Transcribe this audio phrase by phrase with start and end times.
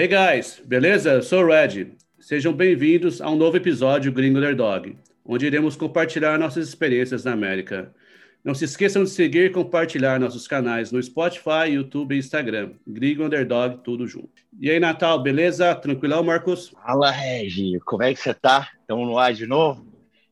[0.00, 1.14] Hey guys, beleza?
[1.14, 1.88] Eu sou o Red.
[2.20, 7.92] Sejam bem-vindos a um novo episódio Gringo Underdog, onde iremos compartilhar nossas experiências na América.
[8.44, 12.74] Não se esqueçam de seguir e compartilhar nossos canais no Spotify, YouTube e Instagram.
[12.86, 14.30] Gringo Underdog, tudo junto.
[14.60, 15.74] E aí, Natal, beleza?
[15.74, 16.68] Tranquilão, Marcos?
[16.68, 17.80] Fala, Regi.
[17.84, 18.68] Como é que você tá?
[18.80, 19.84] Estamos no ar de novo?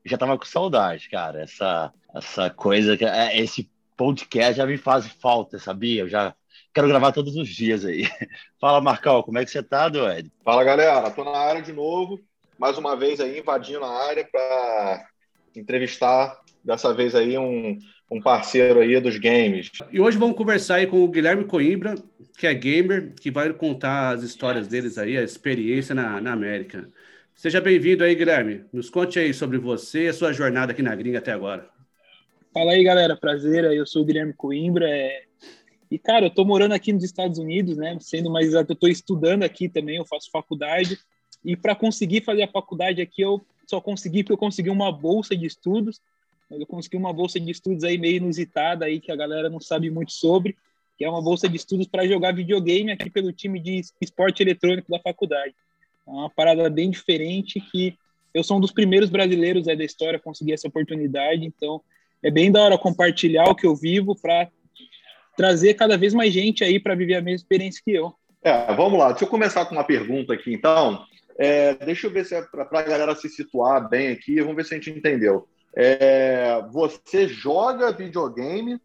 [0.05, 1.43] Eu já tava com saudade, cara.
[1.43, 6.03] Essa, essa coisa, é, esse podcast já me faz falta, sabia?
[6.03, 6.37] Eu já
[6.77, 8.07] quero gravar todos os dias aí.
[8.61, 10.31] Fala, Marcão, como é que você tá, Ed?
[10.45, 11.11] Fala, galera.
[11.11, 12.21] Tô na área de novo,
[12.59, 15.09] mais uma vez aí invadindo a área para
[15.57, 17.79] entrevistar dessa vez aí um,
[18.11, 19.71] um parceiro aí dos games.
[19.91, 21.95] E hoje vamos conversar aí com o Guilherme Coimbra,
[22.37, 26.91] que é gamer, que vai contar as histórias deles aí, a experiência na, na América.
[27.35, 28.67] Seja bem-vindo aí, Guilherme.
[28.71, 31.71] Nos conte aí sobre você e a sua jornada aqui na gringa até agora.
[32.53, 33.17] Fala aí, galera.
[33.17, 33.65] Prazer.
[33.65, 34.87] Eu sou o Guilherme Coimbra.
[34.87, 35.23] É...
[35.91, 37.97] E, cara, eu tô morando aqui nos Estados Unidos, né?
[38.01, 40.99] Sendo mais exato, eu tô estudando aqui também, eu faço faculdade.
[41.45, 45.37] E para conseguir fazer a faculdade aqui, eu só consegui porque eu consegui uma bolsa
[45.37, 46.01] de estudos.
[46.51, 49.91] Eu consegui uma bolsa de estudos aí meio inusitada aí que a galera não sabe
[49.91, 50.57] muito sobre,
[50.97, 54.91] que é uma bolsa de estudos para jogar videogame aqui pelo time de esporte eletrônico
[54.91, 55.55] da faculdade.
[56.07, 57.99] É uma parada bem diferente que
[58.33, 61.81] eu sou um dos primeiros brasileiros aí da história a conseguir essa oportunidade, então
[62.23, 64.49] é bem da hora compartilhar o que eu vivo para
[65.37, 68.15] trazer cada vez mais gente aí para viver a mesma experiência que eu.
[68.43, 69.11] É, vamos lá.
[69.11, 71.05] Deixa eu começar com uma pergunta aqui, então.
[71.39, 74.41] É, deixa eu ver se é para a galera se situar bem aqui.
[74.41, 75.47] Vamos ver se a gente entendeu.
[75.75, 78.81] É, você joga videogame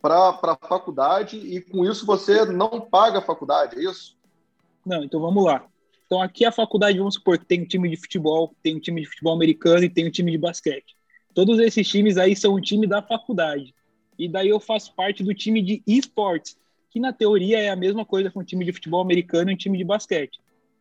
[0.00, 4.16] para a faculdade e com isso você não paga a faculdade, é isso?
[4.84, 5.64] Não, então vamos lá.
[6.06, 9.02] Então aqui a faculdade, vamos supor que tem um time de futebol, tem um time
[9.02, 10.96] de futebol americano e tem um time de basquete.
[11.34, 13.74] Todos esses times aí são o time da faculdade
[14.18, 16.56] e daí eu faço parte do time de esportes,
[16.90, 19.56] que na teoria é a mesma coisa com um time de futebol americano e um
[19.56, 20.40] time de basquete.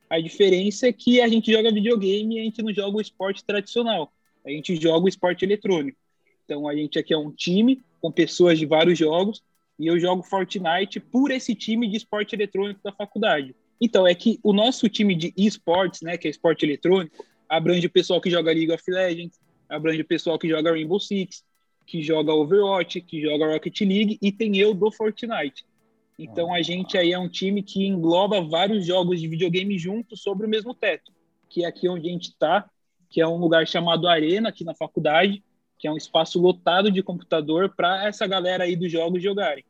[0.09, 3.43] A diferença é que a gente joga videogame e a gente não joga o esporte
[3.43, 4.11] tradicional,
[4.45, 5.97] a gente joga o esporte eletrônico.
[6.45, 9.43] Então a gente aqui é um time com pessoas de vários jogos
[9.77, 13.53] e eu jogo Fortnite por esse time de esporte eletrônico da faculdade.
[13.79, 17.89] Então é que o nosso time de esportes, né, que é esporte eletrônico, abrange o
[17.89, 19.39] pessoal que joga League of Legends,
[19.69, 21.43] abrange o pessoal que joga Rainbow Six,
[21.87, 25.65] que joga Overwatch, que joga Rocket League e tem eu do Fortnite.
[26.19, 30.45] Então a gente aí é um time que engloba vários jogos de videogame juntos sobre
[30.45, 31.13] o mesmo teto,
[31.49, 32.69] que é aqui onde a gente está,
[33.09, 35.41] que é um lugar chamado Arena aqui na faculdade,
[35.79, 39.63] que é um espaço lotado de computador para essa galera aí dos jogos jogarem.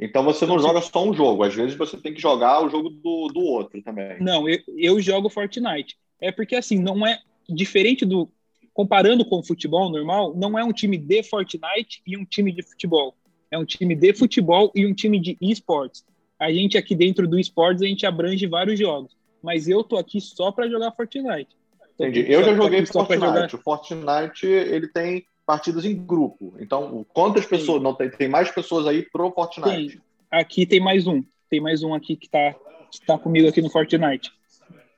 [0.00, 2.90] Então você não joga só um jogo, às vezes você tem que jogar o jogo
[2.90, 4.20] do, do outro também.
[4.20, 5.96] Não, eu, eu jogo Fortnite.
[6.20, 8.28] É porque assim, não é diferente do
[8.76, 12.62] comparando com o futebol normal, não é um time de Fortnite e um time de
[12.62, 13.16] futebol.
[13.50, 16.04] É um time de futebol e um time de esportes.
[16.38, 19.16] A gente aqui dentro do esportes, a gente abrange vários jogos.
[19.42, 21.56] Mas eu tô aqui só para jogar Fortnite.
[21.94, 22.26] Entendi.
[22.30, 23.24] Eu já joguei Fortnite.
[23.24, 23.54] Jogar...
[23.54, 26.54] O Fortnite, ele tem partidas em grupo.
[26.60, 27.78] Então, quantas pessoas?
[27.78, 27.84] Sim.
[27.84, 29.96] Não tem, tem mais pessoas aí pro Fortnite?
[29.96, 30.00] Tem.
[30.30, 31.22] Aqui tem mais um.
[31.48, 32.54] Tem mais um aqui que tá,
[32.90, 34.30] que tá comigo aqui no Fortnite.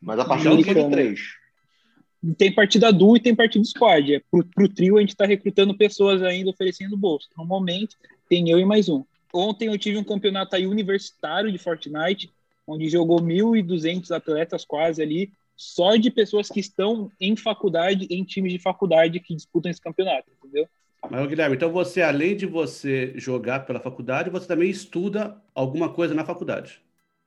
[0.02, 1.37] Mas a partir do de três
[2.36, 4.14] tem partida duo e tem partida squad.
[4.14, 7.28] É, pro, pro trio a gente está recrutando pessoas ainda oferecendo bolsa.
[7.36, 7.96] No momento,
[8.28, 9.04] tem eu e mais um.
[9.32, 12.30] Ontem eu tive um campeonato aí universitário de Fortnite,
[12.66, 18.52] onde jogou 1.200 atletas quase ali, só de pessoas que estão em faculdade, em times
[18.52, 20.68] de faculdade que disputam esse campeonato, entendeu?
[21.10, 26.14] Mas, Guilherme, então você, além de você jogar pela faculdade, você também estuda alguma coisa
[26.14, 26.80] na faculdade?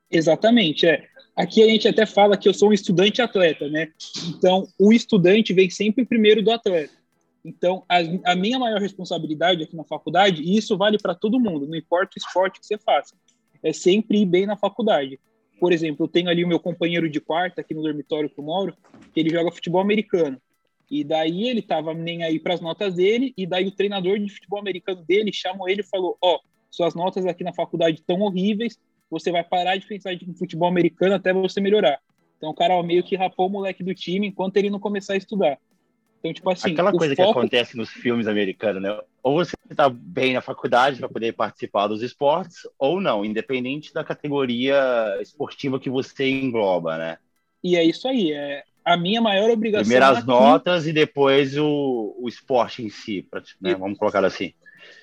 [0.10, 1.08] Exatamente, é.
[1.36, 3.92] Aqui a gente até fala que eu sou um estudante atleta, né?
[4.28, 6.94] Então, o estudante vem sempre primeiro do atleta.
[7.44, 7.98] Então, a,
[8.32, 12.12] a minha maior responsabilidade aqui na faculdade, e isso vale para todo mundo, não importa
[12.16, 13.16] o esporte que você faça,
[13.64, 15.20] é sempre ir bem na faculdade.
[15.60, 18.44] Por exemplo, eu tenho ali o meu companheiro de quarta aqui no dormitório que eu
[18.44, 18.76] moro,
[19.14, 20.40] que ele joga futebol americano.
[20.90, 24.30] E daí ele tava nem aí para as notas dele, e daí o treinador de
[24.30, 26.40] futebol americano dele chamou ele e falou: Ó, oh,
[26.70, 28.78] suas notas aqui na faculdade estão horríveis,
[29.12, 32.00] você vai parar de pensar em futebol americano até você melhorar.
[32.38, 35.18] Então o cara meio que rapou o moleque do time enquanto ele não começar a
[35.18, 35.60] estudar.
[36.20, 36.72] Então, tipo assim.
[36.72, 37.34] Aquela coisa foco...
[37.34, 38.98] que acontece nos filmes americanos, né?
[39.22, 44.04] Ou você está bem na faculdade para poder participar dos esportes, ou não, independente da
[44.04, 44.78] categoria
[45.20, 47.18] esportiva que você engloba, né?
[47.64, 48.32] E é isso aí.
[48.32, 49.84] É a minha maior obrigação.
[49.84, 53.28] Primeiro as notas e depois o, o esporte em si,
[53.60, 53.76] né?
[53.76, 54.54] vamos colocar assim.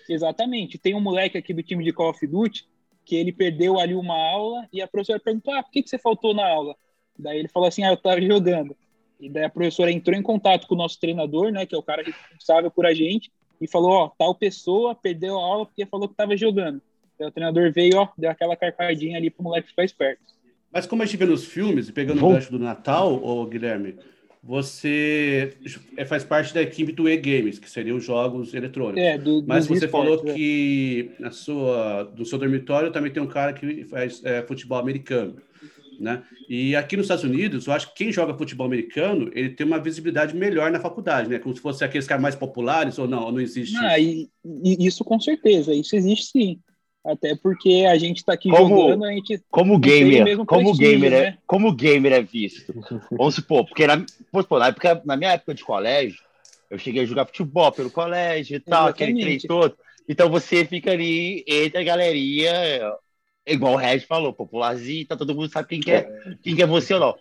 [0.08, 0.78] Exatamente.
[0.78, 2.66] Tem um moleque aqui do time de Call of Duty
[3.08, 5.98] que ele perdeu ali uma aula e a professora perguntou: ah, por que, que você
[5.98, 6.76] faltou na aula?
[7.18, 8.76] Daí ele falou assim: ah, eu estava jogando.
[9.18, 11.82] E daí a professora entrou em contato com o nosso treinador, né, que é o
[11.82, 16.06] cara responsável por a gente, e falou: ó, tal pessoa perdeu a aula porque falou
[16.06, 16.82] que estava jogando.
[17.18, 20.22] Daí o treinador veio, ó, deu aquela carcadinha ali pro moleque ficar esperto.
[20.70, 22.30] Mas como a gente vê nos filmes, pegando Vou...
[22.30, 23.96] o gancho do Natal, ô Guilherme,
[24.48, 25.52] você
[25.94, 29.02] é, faz parte da equipe do E-Games, que seriam os jogos eletrônicos.
[29.02, 30.32] É, do, Mas você falou é.
[30.32, 35.36] que na sua, no seu dormitório também tem um cara que faz é, futebol americano.
[36.00, 36.22] Né?
[36.48, 39.78] E aqui nos Estados Unidos, eu acho que quem joga futebol americano, ele tem uma
[39.78, 41.38] visibilidade melhor na faculdade, né?
[41.38, 44.30] Como se fosse aqueles caras mais populares, ou não, ou não existe ah, isso?
[44.64, 46.60] E, isso com certeza, isso existe sim.
[47.04, 51.20] Até porque a gente está aqui como, jogando, a gente como gamer, como gamer é,
[51.22, 51.38] né?
[51.46, 52.74] como gamer é visto.
[53.10, 56.20] Vamos supor, porque na, na, época, na minha época de colégio,
[56.70, 59.20] eu cheguei a jogar futebol pelo colégio e tal, Exatamente.
[59.22, 59.76] aquele trem todo.
[60.08, 62.92] Então você fica ali entre a galeria,
[63.46, 66.08] igual o Red falou, popularzinho, tá todo mundo sabe quem que é,
[66.42, 67.14] quem que é você ou não.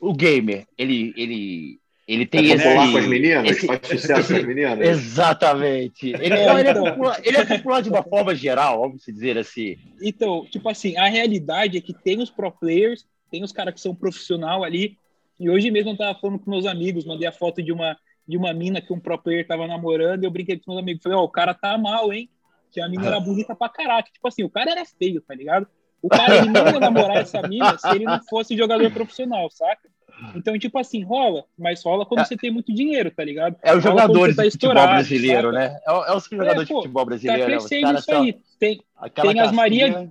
[0.00, 2.92] O gamer, ele, ele ele tem é popular esse...
[2.92, 3.50] com as meninas?
[3.50, 3.66] Esse...
[3.66, 4.78] Faz sucesso com as meninas?
[4.80, 6.08] Exatamente.
[6.20, 9.76] Ele, é, ele, é popular, ele é popular de uma forma geral, vamos dizer assim.
[10.02, 13.80] Então, tipo assim, a realidade é que tem os pro players, tem os caras que
[13.80, 14.98] são profissional ali,
[15.40, 17.96] e hoje mesmo eu tava falando com meus amigos, mandei a foto de uma,
[18.28, 21.02] de uma mina que um pro player tava namorando, e eu brinquei com meus amigos,
[21.02, 22.28] falei, ó, oh, o cara tá mal, hein?
[22.70, 24.10] Que a mina era bonita pra caraca.
[24.12, 25.66] Tipo assim, o cara era feio, tá ligado?
[26.02, 29.88] O cara ele não ia namorar essa mina se ele não fosse jogador profissional, saca?
[30.34, 32.24] Então, tipo assim, rola, mas rola quando é.
[32.24, 33.56] você tem muito dinheiro, tá ligado?
[33.62, 35.56] É o jogador tá de futebol brasileiro, sabe?
[35.56, 35.78] né?
[35.86, 37.42] É, é os jogadores é, de futebol brasileiro.
[37.42, 38.38] Tá crescendo isso aí.
[38.58, 38.80] Tem,
[39.22, 40.10] tem as Maria,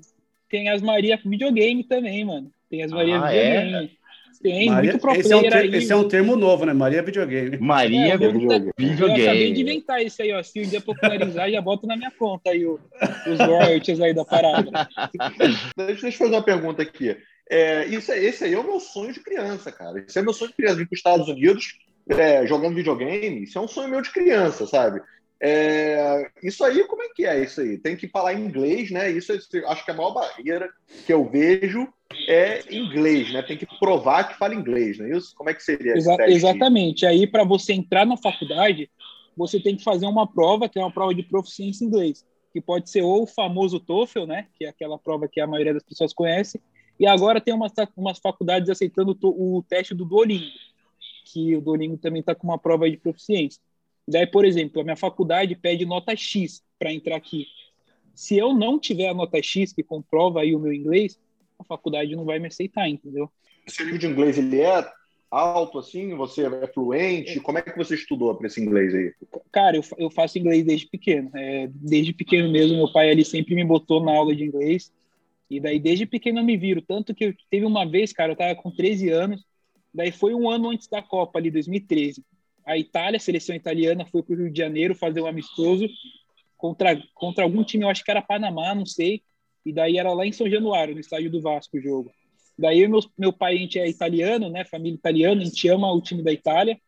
[0.50, 2.52] tem as Maria videogame também, mano.
[2.70, 3.62] Tem as Maria ah, é?
[3.62, 3.86] videogame.
[4.00, 4.04] É?
[4.44, 5.76] Tem Maria, muito pro esse é, um termo, aí.
[5.76, 6.74] esse é um termo novo, né?
[6.74, 7.58] Maria videogame.
[7.60, 8.74] Maria é, videogame.
[8.78, 10.44] Eu acabei de inventar isso aí, ó.
[10.44, 12.78] Se um dia popularizar, já bota na minha conta aí o,
[13.26, 14.70] os royalties aí da parada.
[15.78, 17.16] Deixa eu fazer uma pergunta aqui.
[17.54, 20.00] É, isso, é, esse aí é o meu sonho de criança, cara.
[20.00, 20.78] Esse é meu sonho de criança.
[20.78, 21.78] Vir para os Estados Unidos
[22.10, 25.00] é, jogando videogame, isso é um sonho meu de criança, sabe?
[25.40, 27.78] É, isso aí, como é que é isso aí?
[27.78, 29.12] Tem que falar inglês, né?
[29.12, 29.32] Isso
[29.68, 30.68] acho que a maior barreira
[31.06, 31.88] que eu vejo
[32.28, 33.44] é inglês, né?
[33.44, 35.36] Tem que provar que fala inglês, não é isso?
[35.36, 35.96] Como é que seria?
[35.96, 37.06] Exa exatamente.
[37.06, 38.90] Aí, para você entrar na faculdade,
[39.38, 42.60] você tem que fazer uma prova, que é uma prova de proficiência em inglês, que
[42.60, 44.48] pode ser ou o famoso TOEFL, né?
[44.58, 46.60] Que é aquela prova que a maioria das pessoas conhece,
[47.00, 50.52] e agora tem umas, umas faculdades aceitando o, teste do Duolingo,
[51.26, 53.62] que o Duolingo também está com uma prova de proficiência.
[54.08, 57.48] Daí, por exemplo, a minha faculdade pede nota X para entrar aqui.
[58.14, 61.20] Se eu não tiver a nota X que comprova aí o meu inglês,
[61.58, 63.30] a faculdade não vai me aceitar, entendeu?
[63.66, 64.86] Esse nível de inglês ele é
[65.32, 66.14] alto assim?
[66.16, 67.40] Você é fluente?
[67.40, 69.14] Como é que você estudou para esse inglês aí?
[69.52, 71.32] Cara, eu, eu faço inglês desde pequeno.
[71.34, 74.92] É, desde pequeno mesmo, meu pai ele sempre me botou na aula de inglês.
[75.56, 76.82] E daí, desde pequeno, eu me viro.
[76.82, 79.44] Tanto que teve uma vez, cara, eu tava com 13 anos.
[79.94, 82.24] Daí foi um ano antes da Copa, ali, 2013.
[82.66, 85.88] A Itália, a seleção italiana, foi para o Rio de Janeiro fazer um amistoso
[86.64, 89.22] contra, contra algum time, eu acho que era Panamá, não sei.
[89.66, 92.10] E daí era lá em São Januário, no estádio do Vasco, o jogo.
[92.58, 94.64] Daí meu, meu pai, a gente é italiano, né?
[94.64, 96.80] Família italiana, a gente ama o time da Itália.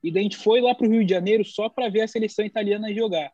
[0.00, 2.08] E daí a gente foi lá para o Rio de Janeiro só para ver a
[2.08, 3.32] seleção italiana jogar.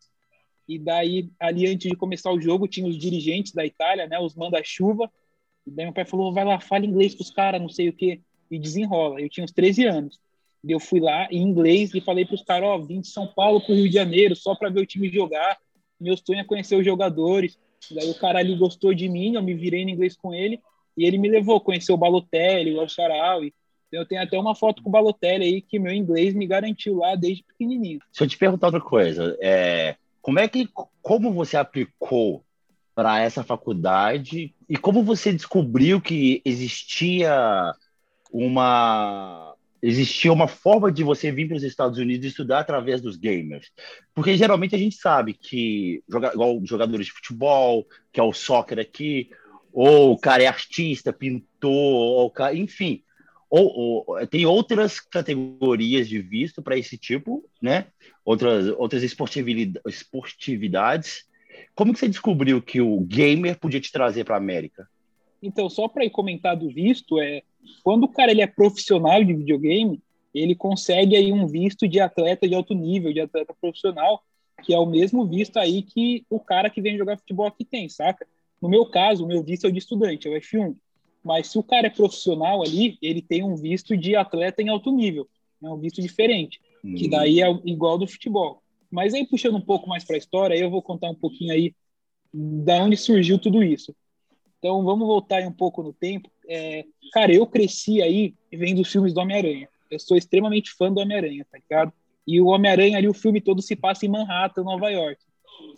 [0.72, 4.34] E daí, ali antes de começar o jogo, tinha os dirigentes da Itália, né, os
[4.34, 5.10] manda-chuva.
[5.66, 7.92] E daí meu pai falou: vai lá, fala inglês com os caras, não sei o
[7.92, 8.20] quê.
[8.50, 9.20] E desenrola.
[9.20, 10.18] Eu tinha uns 13 anos.
[10.64, 13.08] E eu fui lá em inglês e falei para os caras: ó, oh, vim de
[13.08, 15.58] São Paulo para o Rio de Janeiro só para ver o time jogar.
[16.00, 17.58] Meu sonho é conhecer os jogadores.
[17.90, 20.58] Daí o cara ali gostou de mim, eu me virei em inglês com ele.
[20.96, 23.52] E ele me levou, conheceu o Balotelli, o Al-Sharawi.
[23.90, 27.14] Eu tenho até uma foto com o Balotelli aí que meu inglês me garantiu lá
[27.14, 28.00] desde pequenininho.
[28.10, 30.68] Se eu te perguntar outra coisa, é, como é que,
[31.02, 32.44] como você aplicou
[32.94, 37.74] para essa faculdade e como você descobriu que existia
[38.32, 43.72] uma existia uma forma de você vir para os Estados Unidos estudar através dos gamers?
[44.14, 49.28] Porque geralmente a gente sabe que igual jogadores de futebol, que é o soccer aqui,
[49.72, 53.02] ou o cara é artista, pintor, ou, enfim,
[53.52, 57.88] ou, ou, tem outras categorias de visto para esse tipo, né?
[58.24, 61.26] Outras, outras esportividades.
[61.74, 64.88] Como que você descobriu que o gamer podia te trazer para a América?
[65.42, 67.42] Então, só para comentar do visto, é
[67.84, 70.00] quando o cara ele é profissional de videogame,
[70.34, 74.22] ele consegue aí um visto de atleta de alto nível, de atleta profissional,
[74.62, 77.86] que é o mesmo visto aí que o cara que vem jogar futebol aqui tem,
[77.86, 78.26] saca?
[78.62, 80.74] No meu caso, o meu visto é o de estudante, é o F1.
[81.24, 84.90] Mas se o cara é profissional ali, ele tem um visto de atleta em alto
[84.90, 85.28] nível,
[85.62, 86.94] é um visto diferente, hum.
[86.94, 88.62] que daí é igual do futebol.
[88.90, 91.74] Mas aí puxando um pouco mais para a história, eu vou contar um pouquinho aí
[92.32, 93.94] da onde surgiu tudo isso.
[94.58, 96.30] Então vamos voltar aí um pouco no tempo.
[96.48, 99.68] É, cara, eu cresci aí vendo os filmes do Homem-Aranha.
[99.90, 101.92] Eu sou extremamente fã do Homem-Aranha, tá ligado?
[102.26, 105.20] E o Homem-Aranha ali, o filme todo se passa em Manhattan, Nova York.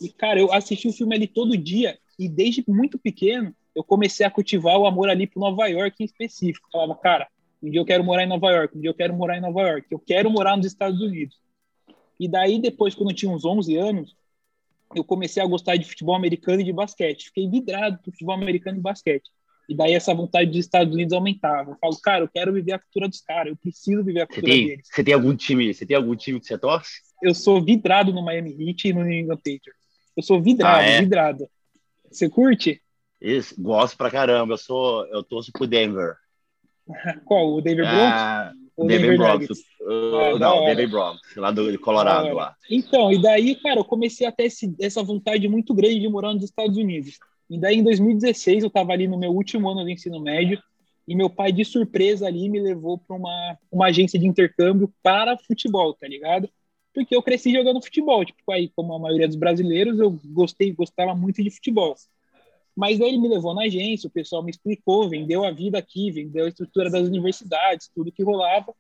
[0.01, 4.25] E, cara, eu assisti o filme ali todo dia e desde muito pequeno eu comecei
[4.25, 6.67] a cultivar o amor ali para Nova York em específico.
[6.69, 7.29] Eu falava, cara,
[7.63, 9.63] um dia eu quero morar em Nova York, um dia eu quero morar em Nova
[9.63, 11.37] York, eu quero morar nos Estados Unidos.
[12.19, 14.17] E daí, depois, quando eu tinha uns 11 anos,
[14.95, 17.27] eu comecei a gostar de futebol americano e de basquete.
[17.27, 19.29] Fiquei vidrado por futebol americano e basquete.
[19.69, 21.73] E daí essa vontade dos Estados Unidos aumentava.
[21.73, 24.47] Eu falo, cara, eu quero viver a cultura dos caras, eu preciso viver a cultura
[24.47, 24.89] você tem, deles.
[24.93, 25.75] Você tem algum time?
[25.75, 27.01] Você tem algum time que você torce?
[27.23, 29.83] Eu sou vidrado no Miami Heat e no New England Patriots.
[30.17, 31.01] Eu sou vidrado, ah, é?
[31.01, 31.49] vidrado.
[32.11, 32.81] Você curte?
[33.25, 34.53] Isso, gosto pra caramba.
[34.53, 36.15] Eu sou, eu torço pro Denver.
[37.25, 37.55] Qual?
[37.55, 38.13] O Denver Broncos?
[38.13, 39.59] Ah, o Denver, Denver Broncos.
[39.81, 42.35] Uh, ah, não, Denver Broncos, lá do Colorado.
[42.35, 42.55] lá.
[42.71, 46.35] Então, e daí, cara, eu comecei a ter esse, essa vontade muito grande de morar
[46.35, 47.19] nos Estados Unidos.
[47.49, 50.63] E daí, em 2016, eu estava ali no meu último ano do ensino médio,
[51.09, 55.39] e meu pai, de surpresa ali, me levou para uma, uma agência de intercâmbio para
[55.39, 56.49] futebol, tá ligado?
[56.95, 61.15] Porque eu cresci jogando futebol, tipo, aí, como a maioria dos brasileiros, eu gostei, gostava
[61.15, 61.95] muito de futebol.
[62.77, 66.11] Mas aí ele me levou na agência, o pessoal me explicou, vendeu a vida aqui,
[66.11, 68.75] vendeu a estrutura das universidades, tudo que rolava.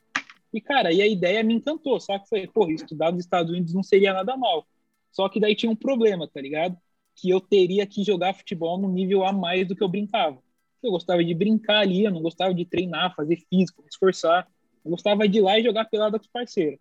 [0.52, 3.82] E, cara, aí a ideia me encantou, que foi, pô, estudar nos Estados Unidos não
[3.82, 4.66] seria nada mal.
[5.12, 6.76] Só que daí tinha um problema, tá ligado?
[7.14, 10.38] que eu teria que jogar futebol no nível a mais do que eu brincava.
[10.82, 14.46] Eu gostava de brincar ali, eu não gostava de treinar, fazer físico, me esforçar.
[14.84, 16.78] Eu gostava de ir lá e jogar pelada com os parceiros.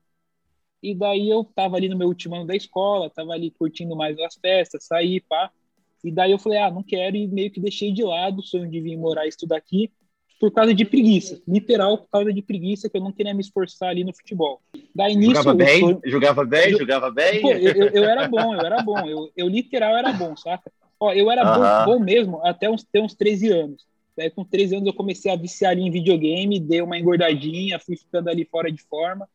[0.82, 4.20] E daí eu tava ali no meu último ano da escola, tava ali curtindo mais
[4.20, 5.50] as festas, sair, pá.
[6.04, 8.70] E daí eu falei, ah, não quero, e meio que deixei de lado o sonho
[8.70, 9.92] de vir morar e estudar aqui
[10.40, 13.90] por causa de preguiça, literal por causa de preguiça que eu não queria me esforçar
[13.90, 14.62] ali no futebol.
[14.94, 16.02] Daí nisso jogava bem, sonho...
[16.04, 16.80] jogava bem, eu...
[16.80, 17.42] jogava bem.
[17.42, 20.70] Pô, eu, eu, era bom, eu era bom, eu, eu literal era bom, saca?
[21.00, 21.86] Ó, eu era uh -huh.
[21.86, 23.86] bom, bom, mesmo até uns, até uns 13 anos.
[24.18, 28.30] Daí com 13 anos eu comecei a viciar em videogame, dei uma engordadinha, fui ficando
[28.30, 29.28] ali fora de forma.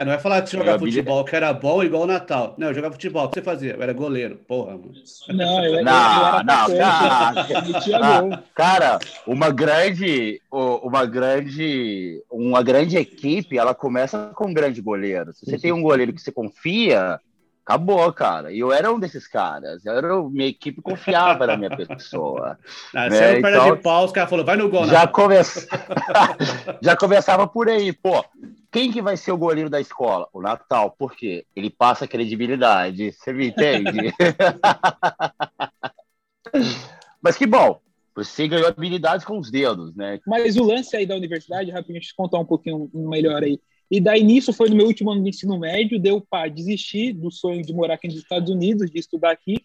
[0.00, 2.54] É, não vai falar você jogava futebol, que era bom igual o Natal.
[2.56, 3.26] Não, eu jogava futebol.
[3.26, 3.74] O que você fazia?
[3.74, 4.36] Eu era goleiro.
[4.48, 4.94] Porra, mano.
[5.28, 13.58] Não, eu, não, eu, era não, cara, cara, uma grande, uma grande, uma grande equipe,
[13.58, 15.34] ela começa com um grande goleiro.
[15.34, 17.20] Se você tem um goleiro que você confia,
[17.62, 18.50] acabou, cara.
[18.50, 19.84] E eu era um desses caras.
[19.84, 22.58] Eu era, minha equipe confiava na minha pessoa.
[22.94, 23.10] Ah, né?
[23.10, 24.86] Você era perna então, de pau, os caras falaram, vai no gol.
[24.86, 25.34] Já, come...
[26.80, 27.92] já começava por aí.
[27.92, 28.24] Pô,
[28.70, 30.28] quem que vai ser o goleiro da escola?
[30.32, 30.92] O Natal.
[30.92, 31.44] Por quê?
[31.54, 33.12] Ele passa credibilidade.
[33.12, 34.14] Você me entende?
[37.20, 37.80] Mas que bom.
[38.14, 40.18] Você ganhou habilidades com os dedos, né?
[40.26, 43.60] Mas o lance aí da universidade, rapidinho, deixa eu contar um pouquinho melhor aí.
[43.90, 47.30] E daí nisso foi no meu último ano de ensino médio, deu para desistir do
[47.30, 49.56] sonho de morar aqui nos Estados Unidos, de estudar aqui,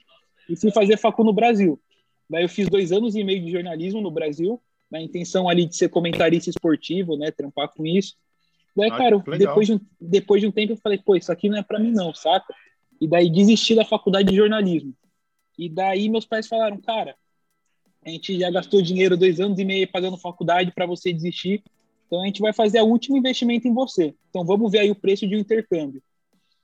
[0.50, 1.80] e fui fazer facu no Brasil.
[2.30, 5.76] Daí eu fiz dois anos e meio de jornalismo no Brasil, na intenção ali de
[5.76, 8.16] ser comentarista esportivo, né, trampar com isso.
[8.76, 11.48] Daí, ah, cara, depois de, um, depois de um tempo eu falei, pô, isso aqui
[11.50, 12.54] não é para mim não, saca?
[13.00, 14.94] E daí desisti da faculdade de jornalismo.
[15.58, 17.16] E daí meus pais falaram, cara,
[18.06, 21.64] a gente já gastou dinheiro dois anos e meio pagando faculdade para você desistir,
[22.06, 24.14] então a gente vai fazer o último investimento em você.
[24.30, 26.04] Então vamos ver aí o preço de um intercâmbio.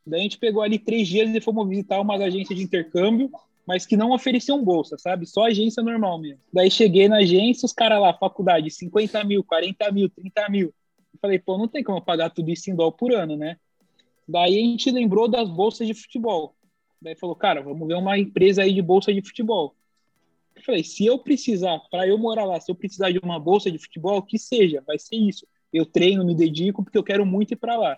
[0.05, 3.31] Daí a gente pegou ali três dias e fomos visitar umas agências de intercâmbio,
[3.65, 5.25] mas que não ofereciam bolsa, sabe?
[5.25, 6.41] Só agência normal mesmo.
[6.51, 10.73] Daí cheguei na agência, os caras lá, faculdade, 50 mil, 40 mil, 30 mil.
[11.13, 13.57] Eu falei, pô, não tem como pagar tudo isso em dólar por ano, né?
[14.27, 16.55] Daí a gente lembrou das bolsas de futebol.
[17.01, 19.75] Daí falou, cara, vamos ver uma empresa aí de bolsa de futebol.
[20.55, 23.71] Eu falei, se eu precisar, para eu morar lá, se eu precisar de uma bolsa
[23.71, 25.47] de futebol, que seja, vai ser isso.
[25.73, 27.97] Eu treino, me dedico, porque eu quero muito ir para lá.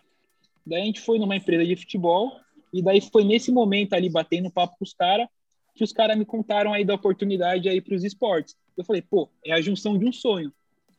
[0.65, 2.32] Daí a gente foi numa empresa de futebol,
[2.72, 5.27] e daí foi nesse momento ali, batendo papo com os caras,
[5.75, 8.55] que os caras me contaram aí da oportunidade aí para os esportes.
[8.77, 10.53] Eu falei, pô, é a junção de um sonho,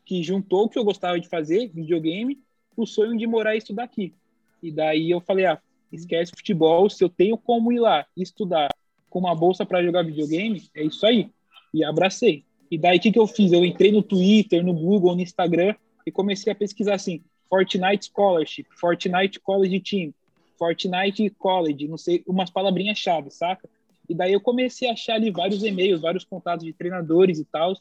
[0.04, 2.40] que juntou o que eu gostava de fazer, videogame,
[2.76, 4.14] o sonho de morar e estudar aqui.
[4.62, 5.60] E daí eu falei, ah,
[5.92, 8.68] esquece futebol, se eu tenho como ir lá estudar
[9.08, 11.30] com uma bolsa para jogar videogame, é isso aí
[11.74, 12.44] e abracei.
[12.70, 13.52] E daí o que, que eu fiz?
[13.52, 15.74] Eu entrei no Twitter, no Google, no Instagram
[16.06, 20.14] e comecei a pesquisar assim: Fortnite Scholarship, Fortnite College Team,
[20.56, 23.68] Fortnite College, não sei, umas palavrinhas-chave, saca?
[24.08, 27.74] E daí eu comecei a achar ali vários e-mails, vários contatos de treinadores e tal.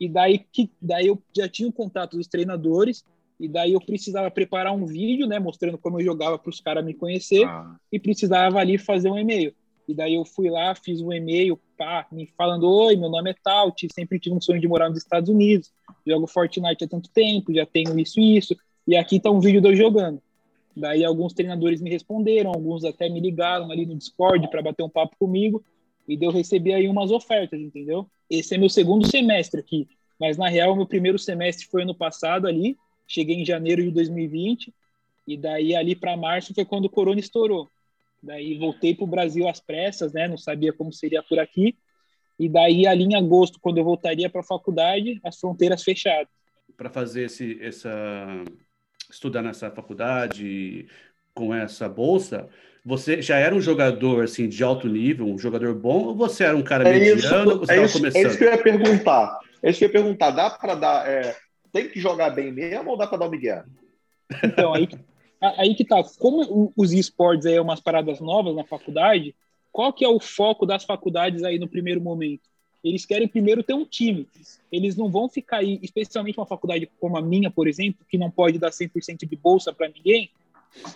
[0.00, 3.04] E daí que daí eu já tinha o um contato dos treinadores
[3.38, 6.84] e daí eu precisava preparar um vídeo, né, mostrando como eu jogava para os caras
[6.84, 7.76] me conhecer ah.
[7.90, 9.54] e precisava ali fazer um e-mail.
[9.86, 13.34] E daí eu fui lá, fiz um e-mail, pá, me falando: Oi, meu nome é
[13.42, 15.70] Tal, sempre tive um sonho de morar nos Estados Unidos,
[16.06, 19.60] jogo Fortnite há tanto tempo, já tenho isso e isso, e aqui tá um vídeo
[19.60, 20.22] de eu jogando.
[20.76, 24.88] Daí alguns treinadores me responderam, alguns até me ligaram ali no Discord para bater um
[24.88, 25.62] papo comigo,
[26.06, 28.08] e deu receber aí umas ofertas, entendeu?
[28.28, 32.46] Esse é meu segundo semestre aqui, mas na real, meu primeiro semestre foi ano passado
[32.46, 34.72] ali, cheguei em janeiro de 2020,
[35.26, 37.70] e daí ali para março foi quando o corona estourou.
[38.22, 40.26] Daí voltei para o Brasil às pressas, né?
[40.26, 41.76] Não sabia como seria por aqui.
[42.38, 46.28] E daí, ali em agosto, quando eu voltaria para a faculdade, as fronteiras fechadas.
[46.76, 47.90] Para fazer esse, essa
[49.10, 50.86] estudar nessa faculdade
[51.34, 52.48] com essa bolsa,
[52.84, 56.56] você já era um jogador assim de alto nível, um jogador bom, ou você era
[56.56, 57.62] um cara é mediano?
[57.62, 59.38] Isso, é, isso, é isso que eu ia perguntar.
[59.62, 60.30] É isso que eu ia perguntar.
[60.32, 61.08] Dá para dar.
[61.08, 61.34] É,
[61.72, 63.64] tem que jogar bem mesmo ou dá para dar o Miguel?
[64.42, 64.86] Então, aí,
[65.40, 66.02] aí que tá.
[66.18, 69.34] Como os esportes aí é umas paradas novas na faculdade,
[69.72, 72.42] qual que é o foco das faculdades aí no primeiro momento?
[72.84, 74.28] Eles querem primeiro ter um time.
[74.70, 78.30] Eles não vão ficar aí, especialmente uma faculdade como a minha, por exemplo, que não
[78.30, 80.30] pode dar 100% de bolsa para ninguém.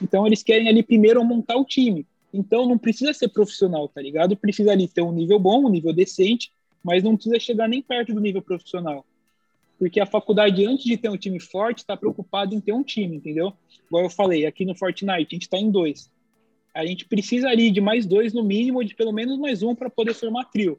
[0.03, 2.07] Então, eles querem ali primeiro montar o time.
[2.33, 4.37] Então, não precisa ser profissional, tá ligado?
[4.37, 8.13] Precisa ali ter um nível bom, um nível decente, mas não precisa chegar nem perto
[8.13, 9.05] do nível profissional.
[9.79, 13.17] Porque a faculdade, antes de ter um time forte, está preocupada em ter um time,
[13.17, 13.53] entendeu?
[13.87, 16.11] Igual eu falei, aqui no Fortnite, a gente está em dois
[16.79, 20.15] a gente precisaria de mais dois no mínimo, de pelo menos mais um para poder
[20.15, 20.79] formar trio.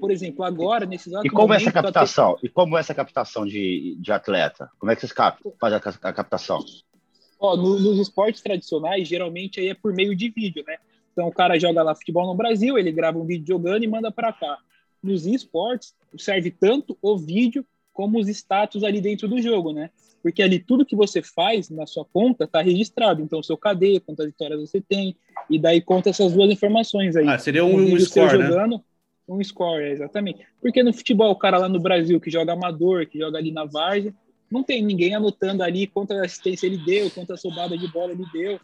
[0.00, 2.34] Por exemplo, agora, nesse exato E como momento, essa captação?
[2.34, 2.40] Tá...
[2.42, 4.70] E como essa captação de, de atleta?
[4.78, 6.64] Como é que vocês captam, fazem a captação?
[7.38, 10.76] Ó, no, nos esportes tradicionais, geralmente aí é por meio de vídeo, né?
[11.12, 14.10] Então o cara joga lá futebol no Brasil, ele grava um vídeo jogando e manda
[14.10, 14.58] para cá.
[15.02, 19.90] Nos esportes, serve tanto o vídeo como os status ali dentro do jogo, né?
[20.22, 23.22] Porque ali tudo que você faz na sua conta está registrado.
[23.22, 25.16] Então, seu KD, quantas vitórias você tem,
[25.50, 27.26] e daí conta essas duas informações aí.
[27.28, 28.46] Ah, seria um, um score, né?
[28.46, 28.84] jogando,
[29.28, 30.46] Um score, exatamente.
[30.60, 33.64] Porque no futebol, o cara lá no Brasil que joga amador, que joga ali na
[33.64, 34.14] várzea,
[34.50, 38.60] não tem ninguém anotando ali quanta assistência ele deu, quanta soldada de bola ele deu.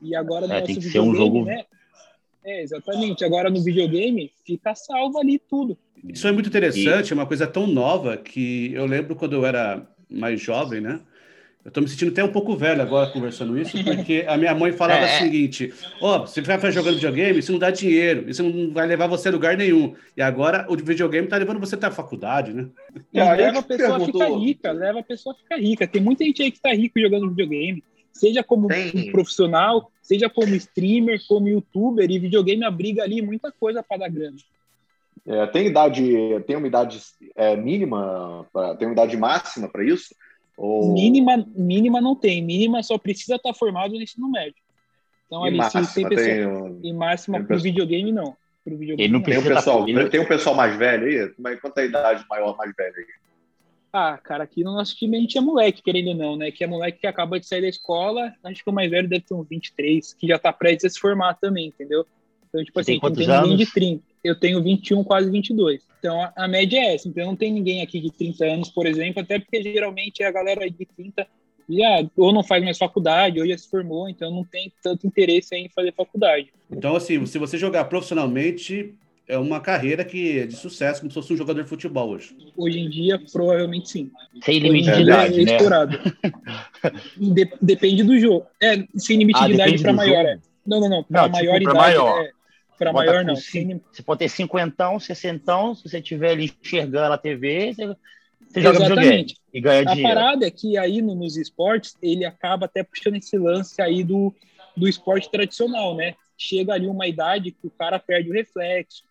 [0.00, 1.44] E agora no é, nosso videogame, um jogo...
[1.44, 1.64] né?
[2.44, 3.24] É, exatamente.
[3.24, 5.76] Agora no videogame fica salvo ali tudo.
[6.04, 9.86] Isso é muito interessante, é uma coisa tão nova que eu lembro quando eu era
[10.08, 11.00] mais jovem, né?
[11.68, 14.72] Eu tô me sentindo até um pouco velho agora conversando isso, porque a minha mãe
[14.72, 15.16] falava é.
[15.16, 18.86] o seguinte: Ó, oh, você vai jogando videogame, isso não dá dinheiro, isso não vai
[18.86, 19.94] levar você a lugar nenhum.
[20.16, 22.68] E agora o videogame tá levando você até a faculdade, né?
[23.12, 25.86] E leva a pessoa a ficar rica, leva a pessoa a ficar rica.
[25.86, 30.54] Tem muita gente aí que tá rico jogando videogame, seja como um profissional, seja como
[30.54, 34.38] streamer, como youtuber, e videogame abriga ali muita coisa para dar grana.
[35.26, 36.02] É, tem idade,
[36.46, 36.98] tem uma idade
[37.36, 40.14] é, mínima, pra, tem uma idade máxima para isso?
[40.58, 40.92] Ou...
[40.92, 44.56] Mínima, mínima não tem, mínima só precisa estar tá formado no ensino médio.
[45.26, 48.36] Então, e ali, máxima, se tem pessoa, tem, e máxima para o videogame, não.
[48.64, 49.22] Pro videogame, não.
[49.22, 51.56] Tem, um pessoal, tem um pessoal mais velho aí?
[51.58, 53.04] Quanto é a idade maior, mais velho aí?
[53.92, 56.50] Ah, cara, aqui no nosso time a gente é moleque, querendo ou não, né?
[56.50, 59.24] Que é moleque que acaba de sair da escola, acho que o mais velho deve
[59.24, 62.04] ter uns 23, que já tá prestes a se formar também, entendeu?
[62.48, 64.02] Então, tipo assim, não tem ninguém de 30.
[64.24, 65.86] Eu tenho 21, quase 22.
[65.98, 67.08] Então, a, média é essa.
[67.08, 70.68] Então, não tem ninguém aqui de 30 anos, por exemplo, até porque geralmente a galera
[70.70, 71.26] de 30
[71.68, 75.54] já ou não faz mais faculdade, ou já se formou, então não tem tanto interesse
[75.54, 76.48] em fazer faculdade.
[76.70, 78.94] Então, assim, se você jogar profissionalmente,
[79.28, 82.34] é uma carreira que é de sucesso, como se fosse um jogador de futebol hoje.
[82.56, 84.10] Hoje em dia, provavelmente sim.
[84.42, 85.58] Sem limite de idade, é né?
[87.16, 88.46] De, depende do jogo.
[88.62, 90.24] É, sem limite ah, de idade para maior.
[90.24, 90.38] É.
[90.66, 91.04] Não, não, não.
[91.04, 91.76] Para maior tipo, idade.
[91.76, 92.22] Maior.
[92.22, 92.32] É,
[92.78, 93.36] para maior, não.
[93.36, 97.96] Cinco, você pode ter cinquentão, sessentão, se você estiver ali enxergando a TV, você,
[98.48, 100.10] você joga videogame e ganha a dinheiro.
[100.10, 104.04] A parada é que aí no, nos esportes, ele acaba até puxando esse lance aí
[104.04, 104.34] do,
[104.76, 106.14] do esporte tradicional, né?
[106.36, 109.02] Chega ali uma idade que o cara perde o reflexo.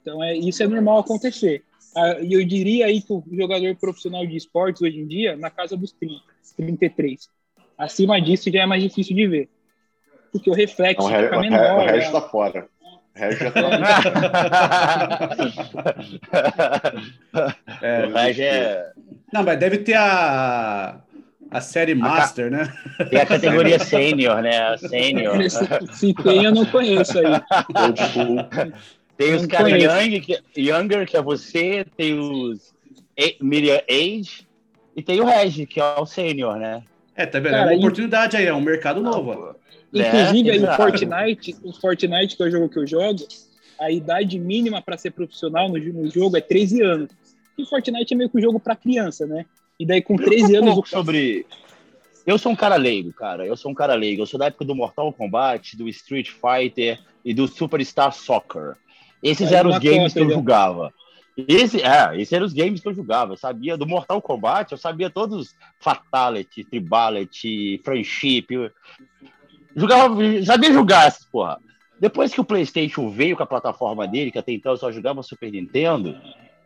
[0.00, 1.62] Então, é, isso é normal acontecer.
[1.96, 5.50] Ah, e eu diria aí que o jogador profissional de esportes hoje em dia, na
[5.50, 6.22] casa dos 30,
[6.56, 7.28] 33.
[7.78, 9.48] Acima disso já é mais difícil de ver.
[10.32, 11.82] Porque o reflexo Não, fica menor.
[11.82, 12.20] O resto né?
[12.20, 12.68] tá fora.
[13.14, 13.42] Regis
[17.82, 18.92] é, o Regis é...
[19.32, 21.00] Não, mas deve ter a,
[21.50, 22.56] a série Master, a ca...
[22.56, 22.72] né?
[23.10, 24.76] Tem a categoria Sênior, né?
[24.78, 25.36] Sênior.
[25.92, 27.26] Se tem, eu não conheço aí.
[29.16, 32.74] Tem os caras young, que, Younger, que é você, tem os
[33.40, 34.46] Medium Age,
[34.96, 36.82] e tem o Regis, que é o Sênior, né?
[37.14, 37.54] É, tá vendo?
[37.54, 39.54] é uma oportunidade aí, é um mercado novo.
[39.92, 43.26] Inclusive, é, aí, o Fortnite, o Fortnite, que é o jogo que eu jogo,
[43.78, 47.10] a idade mínima para ser profissional no, no, jogo é 13 anos.
[47.58, 49.44] E Fortnite é meio que um jogo para criança, né?
[49.78, 50.78] E daí com 13 anos.
[50.78, 51.46] Um sobre.
[52.26, 53.44] Eu sou um cara leigo, cara.
[53.44, 54.22] Eu sou um cara leigo.
[54.22, 58.76] Eu sou da época do Mortal Kombat, do Street Fighter e do Superstar Soccer.
[59.22, 60.92] Esses eram os games que eu jogava.
[61.36, 63.32] Esse, é, esses eram os games que eu jogava.
[63.32, 68.70] Eu sabia do Mortal Kombat, eu sabia todos Fatality, Tribality, Friendship.
[69.74, 71.58] Jogava, sabia jogar essas porra.
[71.98, 75.22] Depois que o PlayStation veio com a plataforma dele, que até então eu só jogava
[75.22, 76.20] Super Nintendo,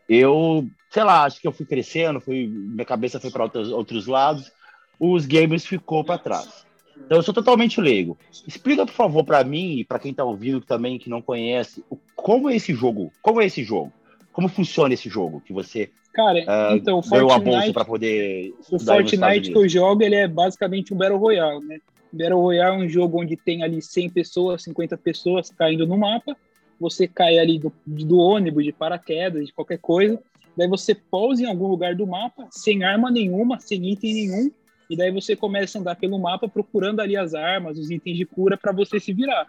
[0.08, 4.06] eu, sei lá, acho que eu fui crescendo, fui, minha cabeça foi para outros, outros
[4.06, 4.50] lados,
[4.98, 6.64] os games ficou para trás.
[6.96, 8.16] Então eu sou totalmente leigo.
[8.46, 12.48] Explica, por favor, para mim e para quem está ouvindo também que não conhece, como
[12.48, 13.12] é esse jogo?
[13.20, 13.92] Como é esse jogo?
[14.36, 18.54] Como funciona esse jogo que você Cara, uh, então, o Fortnite, a bolsa para poder
[18.70, 21.78] O Fortnite que eu jogo, ele é basicamente um Battle Royale, né?
[22.12, 26.36] Battle Royale é um jogo onde tem ali 100 pessoas, 50 pessoas caindo no mapa.
[26.78, 30.18] Você cai ali do, do ônibus, de paraquedas, de qualquer coisa.
[30.56, 34.50] Daí você pousa em algum lugar do mapa, sem arma nenhuma, sem item nenhum.
[34.88, 38.24] E daí você começa a andar pelo mapa procurando ali as armas, os itens de
[38.24, 39.46] cura para você se virar.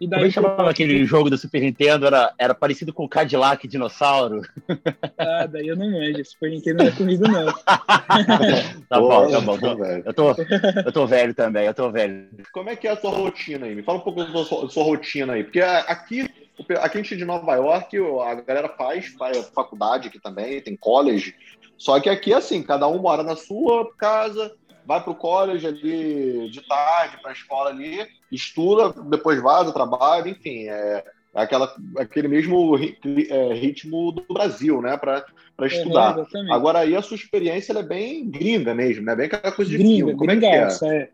[0.00, 2.06] E daí, Como é chamava aquele jogo do Super Nintendo?
[2.06, 4.42] Era, era parecido com o Cadillac Dinossauro?
[5.18, 6.24] Ah, daí eu não manjo.
[6.24, 7.46] Super Nintendo não é comigo, não.
[8.88, 9.58] tá bom, tá bom.
[9.58, 10.34] Tô, eu, tô,
[10.86, 12.28] eu tô velho também, eu tô velho.
[12.52, 13.74] Como é que é a sua rotina aí?
[13.74, 15.42] Me fala um pouco da sua, da sua rotina aí.
[15.42, 16.30] Porque aqui,
[16.76, 21.34] aqui a gente de Nova York, a galera faz, faz faculdade aqui também, tem college.
[21.76, 24.54] Só que aqui, assim, cada um mora na sua casa,
[24.88, 30.30] vai para o college ali de tarde, para a escola ali, estuda, depois vaza, trabalha,
[30.30, 35.26] enfim, é, é aquela, aquele mesmo é, ritmo do Brasil, né, para
[35.66, 36.18] estudar.
[36.18, 39.76] É, Agora aí a sua experiência é bem gringa mesmo, né, bem aquela coisa de
[39.76, 40.14] gringa, filme.
[40.16, 40.68] Como é que é?
[40.84, 41.10] é?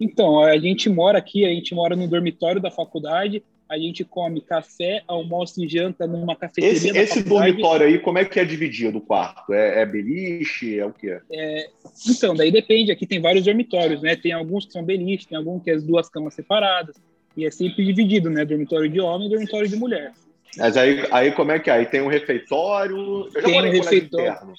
[0.00, 4.40] Então, a gente mora aqui, a gente mora no dormitório da faculdade, a gente come
[4.40, 6.72] café, almoço e janta numa cafeteria.
[6.72, 9.52] Esse, esse dormitório aí, como é que é dividido o quarto?
[9.52, 10.78] É, é beliche?
[10.78, 11.18] É o quê?
[11.32, 11.68] É,
[12.08, 12.92] então, daí depende.
[12.92, 14.14] Aqui tem vários dormitórios, né?
[14.14, 16.96] Tem alguns que são beliche, tem alguns que é as duas camas separadas.
[17.36, 18.44] E é sempre dividido, né?
[18.44, 20.12] Dormitório de homem e dormitório de mulher.
[20.56, 21.74] Mas aí, aí como é que é?
[21.74, 22.96] Aí tem um refeitório.
[22.96, 24.54] Eu já tem um refeitório.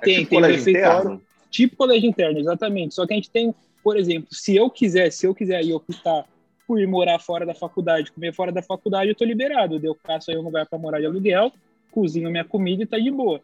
[0.00, 0.98] É tem, tipo tem um refeitório.
[0.98, 1.22] Interno?
[1.50, 2.94] Tipo colégio interno, exatamente.
[2.94, 6.24] Só que a gente tem, por exemplo, se eu quiser, se eu quiser ir optar
[6.68, 9.80] por ir morar fora da faculdade, comer fora da faculdade, eu tô liberado.
[9.82, 11.50] Eu caço aí um lugar para morar de aluguel,
[11.90, 13.40] cozinho minha comida e tá de boa.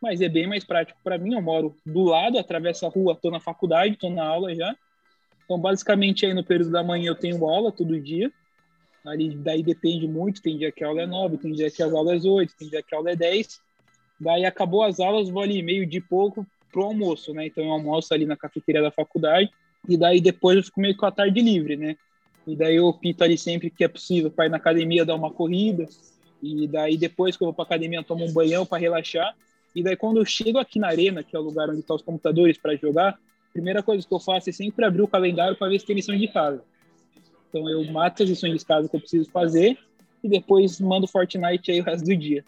[0.00, 1.34] Mas é bem mais prático para mim.
[1.34, 4.76] Eu moro do lado, atravesso a rua, tô na faculdade, tô na aula já.
[5.44, 8.30] Então, basicamente, aí no período da manhã eu tenho aula todo dia.
[9.04, 10.40] Ali, daí depende muito.
[10.40, 12.68] Tem dia que a aula é 9, tem dia que a aula é 8, tem
[12.68, 13.60] dia que a aula é 10.
[14.20, 17.46] Daí acabou as aulas, vou ali meio de pouco pro almoço, né?
[17.46, 19.50] Então eu almoço ali na cafeteria da faculdade.
[19.88, 21.96] E daí depois eu fico meio com a tarde livre, né?
[22.48, 25.30] E daí eu opto ali sempre que é possível para ir na academia dar uma
[25.30, 25.86] corrida.
[26.42, 29.36] E daí depois que eu vou para academia tomo um banhão para relaxar.
[29.76, 32.00] E daí quando eu chego aqui na arena, que é o lugar onde estão tá
[32.00, 35.58] os computadores para jogar, a primeira coisa que eu faço é sempre abrir o calendário
[35.58, 36.64] para ver se tem lição de casa.
[37.50, 39.76] Então eu mato as lições de casa que eu preciso fazer
[40.24, 42.42] e depois mando Fortnite aí o resto do dia.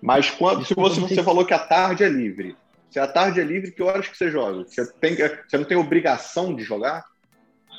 [0.00, 2.56] Mas quando, se você, você falou que a tarde é livre,
[2.90, 4.64] se a tarde é livre, que horas que você joga?
[4.64, 7.04] Você, tem, você não tem obrigação de jogar?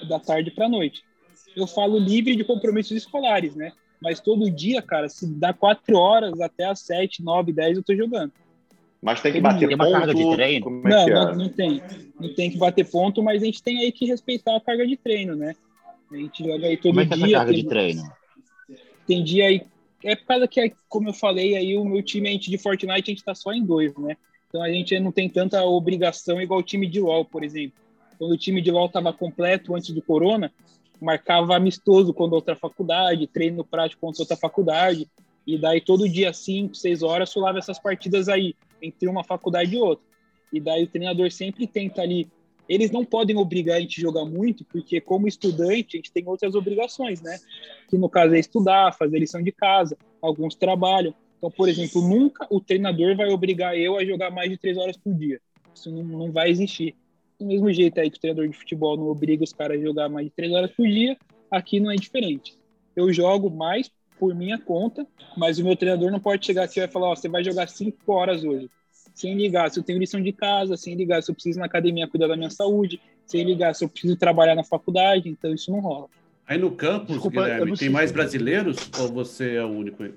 [0.08, 1.04] Da tarde para noite
[1.56, 3.72] eu falo livre de compromissos escolares, né?
[4.02, 7.96] Mas todo dia, cara, se dá quatro horas até as sete, nove, dez, eu tô
[7.96, 8.32] jogando.
[9.02, 9.92] Mas tem que bater tem ponto?
[9.92, 10.68] carga de treino?
[10.68, 11.36] É não, não, é?
[11.36, 11.82] não, tem.
[12.20, 14.96] Não tem que bater ponto, mas a gente tem aí que respeitar a carga de
[14.96, 15.56] treino, né?
[16.12, 17.16] A gente joga aí todo como é dia.
[17.16, 18.04] É essa carga tem, de treino?
[19.06, 19.62] Tem dia aí.
[20.04, 23.12] É por causa que, como eu falei, aí o meu time a gente de Fortnite
[23.12, 24.18] a gente tá só em dois, né?
[24.48, 27.78] Então a gente não tem tanta obrigação igual o time de LoL, por exemplo.
[28.18, 30.52] Quando o time de LoL tava completo antes do Corona,
[31.04, 35.08] marcava amistoso com outra faculdade, treino prático com outra faculdade,
[35.46, 39.80] e daí todo dia, 5, 6 horas, solava essas partidas aí, entre uma faculdade e
[39.80, 40.06] outra.
[40.52, 42.30] E daí o treinador sempre tenta ali.
[42.70, 46.26] Eles não podem obrigar a gente a jogar muito, porque como estudante, a gente tem
[46.26, 47.38] outras obrigações, né?
[47.90, 51.14] Que no caso é estudar, fazer lição de casa, alguns trabalham.
[51.38, 54.96] Então, por exemplo, nunca o treinador vai obrigar eu a jogar mais de três horas
[54.96, 55.42] por dia.
[55.76, 56.96] Isso não, não vai existir
[57.44, 60.10] do mesmo jeito aí que o treinador de futebol não obriga os caras a jogar
[60.10, 61.18] mais de três horas por dia,
[61.52, 62.58] aqui não é diferente.
[62.96, 66.84] Eu jogo mais por minha conta, mas o meu treinador não pode chegar aqui e
[66.84, 68.70] vai falar, ó, você vai jogar cinco horas hoje.
[69.14, 72.08] Sem ligar se eu tenho lição de casa, sem ligar se eu preciso na academia
[72.08, 75.80] cuidar da minha saúde, sem ligar se eu preciso trabalhar na faculdade, então isso não
[75.80, 76.08] rola.
[76.48, 80.14] Aí no campus, Desculpa, Guilherme, tem mais brasileiros ou você é o único aí?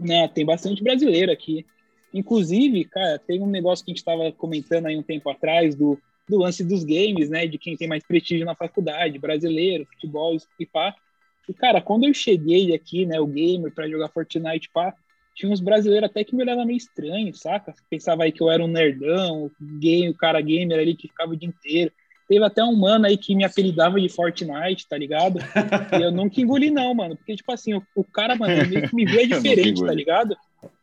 [0.00, 1.64] Não, tem bastante brasileiro aqui.
[2.12, 5.98] Inclusive, cara, tem um negócio que a gente estava comentando aí um tempo atrás do
[6.28, 7.46] do lance dos games, né?
[7.46, 10.94] De quem tem mais prestígio na faculdade, brasileiro, futebol e pá.
[11.48, 14.94] E, cara, quando eu cheguei aqui, né, o gamer, para jogar Fortnite, pá,
[15.34, 17.74] tinha uns brasileiros até que me olhavam meio estranho, saca?
[17.90, 21.36] Pensava aí que eu era um nerdão, game, o cara gamer ali que ficava o
[21.36, 21.92] dia inteiro.
[22.26, 25.38] Teve até um mano aí que me apelidava de Fortnite, tá ligado?
[25.92, 27.16] E eu nunca engoli, não, mano.
[27.16, 30.34] Porque, tipo assim, o, o cara, mano, meio que me vê diferente, tá ligado?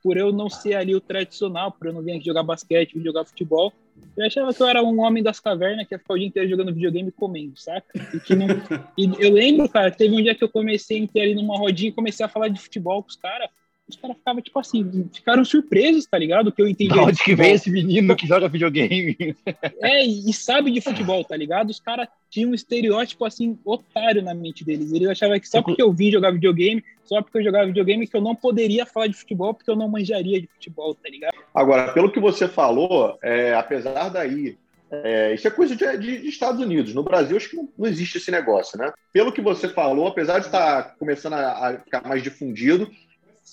[0.04, 3.04] Por eu não ser ali o tradicional, por eu não vir aqui jogar basquete, vir
[3.04, 3.74] jogar futebol.
[4.16, 6.50] Eu achava que eu era um homem das cavernas que ia ficar o dia inteiro
[6.50, 7.88] jogando videogame e comendo, saca?
[7.96, 8.48] E, não...
[8.98, 11.58] e eu lembro, cara, que teve um dia que eu comecei a entrar ali numa
[11.58, 13.50] rodinha e comecei a falar de futebol com os caras.
[13.92, 16.52] Os caras ficavam, tipo assim, ficaram surpresos, tá ligado?
[16.52, 16.98] Que eu entendi.
[16.98, 19.36] onde que vem esse menino que joga videogame?
[19.82, 21.70] É, e sabe de futebol, tá ligado?
[21.70, 24.92] Os caras tinham um estereótipo, assim, otário na mente deles.
[24.92, 28.16] Eles achavam que só porque eu vim jogar videogame, só porque eu jogava videogame, que
[28.16, 31.34] eu não poderia falar de futebol, porque eu não manjaria de futebol, tá ligado?
[31.54, 34.56] Agora, pelo que você falou, é, apesar daí
[34.92, 36.94] é, isso é coisa de, de, de, Estados Unidos.
[36.94, 38.92] No Brasil, acho que não, não, existe esse negócio, né?
[39.14, 42.92] Pelo que você falou, apesar de estar tá começando a, a, ficar mais difundido,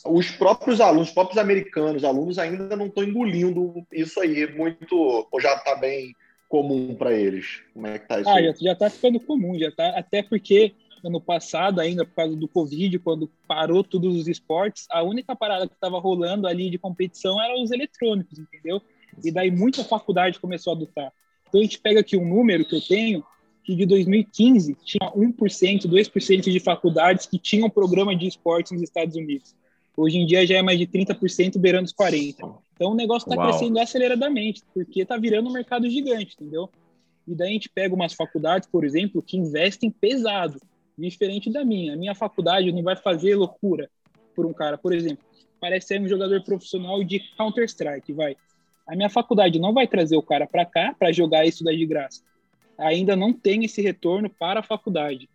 [0.06, 5.40] os próprios alunos, os próprios americanos, alunos ainda não estão engolindo isso aí muito, ou
[5.40, 6.14] já está bem
[6.48, 7.62] comum para eles.
[7.74, 8.28] Como é que tá isso?
[8.28, 8.54] Ah, aí?
[8.60, 12.98] já está ficando comum, já tá, até porque ano passado, ainda por causa do Covid,
[12.98, 17.60] quando parou todos os esportes, a única parada que estava rolando ali de competição era
[17.60, 18.80] os eletrônicos, entendeu?
[19.24, 21.12] E daí muita faculdade começou a adotar.
[21.48, 23.24] Então a gente pega aqui um número que eu tenho,
[23.64, 29.14] que de 2015 tinha 1%, 2% de faculdades que tinham programa de esportes nos Estados
[29.14, 29.54] Unidos.
[29.98, 32.36] Hoje em dia já é mais de 30%, beirando os 40%.
[32.76, 36.70] Então o negócio está crescendo aceleradamente, porque está virando um mercado gigante, entendeu?
[37.26, 40.60] E daí a gente pega umas faculdades, por exemplo, que investem pesado,
[40.96, 41.94] diferente da minha.
[41.94, 43.90] A minha faculdade não vai fazer loucura
[44.36, 45.24] por um cara, por exemplo,
[45.60, 48.36] parece ser um jogador profissional de Counter-Strike, vai.
[48.86, 51.86] A minha faculdade não vai trazer o cara para cá para jogar isso daí de
[51.86, 52.22] graça.
[52.78, 55.28] Ainda não tem esse retorno para a faculdade.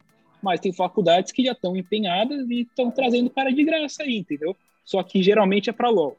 [0.43, 4.56] Mas tem faculdades que já estão empenhadas e estão trazendo cara de graça aí, entendeu?
[4.84, 6.17] Só que geralmente é para LoL.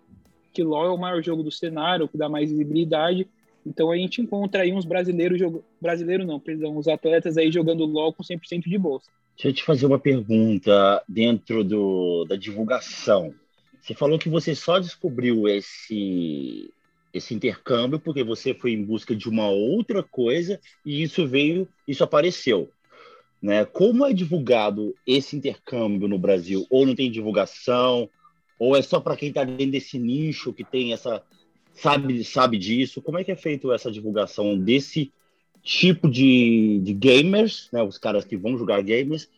[0.50, 3.28] Que LoL é o maior jogo do cenário, que dá mais visibilidade.
[3.66, 5.38] Então a gente encontra aí uns brasileiros,
[5.80, 9.10] brasileiro não, perdão, os atletas aí jogando LoL com 100% de bolsa.
[9.36, 13.34] Deixa eu te fazer uma pergunta dentro do, da divulgação.
[13.82, 16.72] Você falou que você só descobriu esse
[17.12, 22.02] esse intercâmbio porque você foi em busca de uma outra coisa e isso veio, isso
[22.02, 22.68] apareceu.
[23.44, 23.62] Né?
[23.66, 26.66] Como é divulgado esse intercâmbio no Brasil?
[26.70, 28.08] Ou não tem divulgação?
[28.58, 31.22] Ou é só para quem está dentro desse nicho que tem essa
[31.74, 33.02] sabe sabe disso?
[33.02, 35.12] Como é que é feito essa divulgação desse
[35.62, 37.82] tipo de, de gamers, né?
[37.82, 39.28] Os caras que vão jogar gamers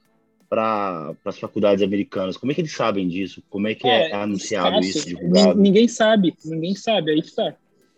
[0.48, 2.36] para as faculdades americanas?
[2.36, 3.42] Como é que eles sabem disso?
[3.50, 5.60] Como é que é, é anunciado isso, divulgado?
[5.60, 7.56] Ninguém sabe, ninguém sabe, aí está.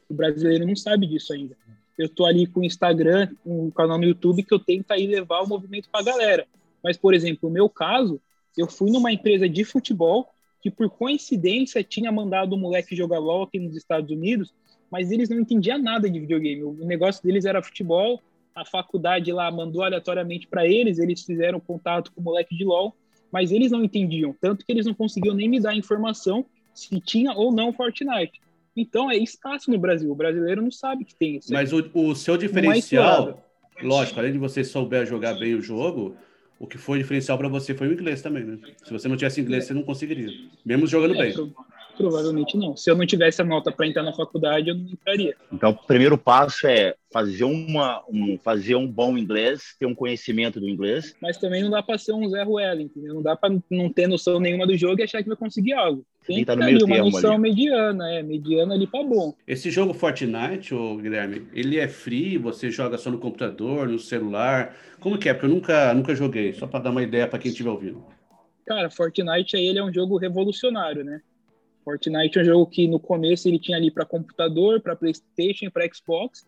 [0.09, 1.55] O brasileiro não sabe disso ainda.
[1.98, 5.06] Eu tô ali com o Instagram, com um canal no YouTube que eu tento aí
[5.06, 6.46] levar o movimento para a galera.
[6.82, 8.20] Mas, por exemplo, o meu caso,
[8.56, 10.28] eu fui numa empresa de futebol
[10.62, 14.54] que, por coincidência, tinha mandado um moleque jogar LOL aqui nos Estados Unidos,
[14.90, 16.62] mas eles não entendiam nada de videogame.
[16.62, 18.22] O negócio deles era futebol,
[18.54, 22.94] a faculdade lá mandou aleatoriamente para eles, eles fizeram contato com o moleque de LOL,
[23.30, 27.32] mas eles não entendiam, tanto que eles não conseguiam nem me dar informação se tinha
[27.32, 28.40] ou não Fortnite.
[28.81, 30.11] Então é escasso no Brasil.
[30.11, 31.53] O brasileiro não sabe que tem isso.
[31.53, 33.45] Mas o, o seu diferencial,
[33.77, 36.17] é lógico, além de você souber jogar bem o jogo,
[36.59, 38.59] o que foi diferencial para você foi o inglês também, né?
[38.85, 39.67] Se você não tivesse inglês, é.
[39.69, 40.29] você não conseguiria,
[40.64, 41.53] mesmo jogando é, bem.
[41.98, 42.76] Provavelmente não.
[42.76, 45.34] Se eu não tivesse a nota para entrar na faculdade, eu não entraria.
[45.52, 50.61] Então, o primeiro passo é fazer, uma, um, fazer um bom inglês, ter um conhecimento
[50.61, 51.16] do inglês.
[51.20, 53.14] Mas também não dá para ser um Zé Ruela, entendeu?
[53.14, 56.06] Não dá para não ter noção nenhuma do jogo e achar que vai conseguir algo.
[56.24, 57.42] Tem tá que ter uma noção ali.
[57.42, 59.34] mediana, é, mediana ali para bom.
[59.44, 64.76] Esse jogo Fortnite, ô, Guilherme, ele é free, você joga só no computador, no celular?
[65.00, 65.34] Como que é?
[65.34, 68.04] Porque eu nunca, nunca joguei, só para dar uma ideia para quem estiver ouvindo.
[68.64, 71.22] Cara, Fortnite aí ele é um jogo revolucionário, né?
[71.88, 75.88] Fortnite é um jogo que no começo ele tinha ali para computador, para PlayStation para
[75.90, 76.46] Xbox.